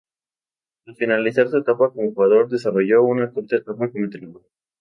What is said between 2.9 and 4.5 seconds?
una corta etapa como entrenador.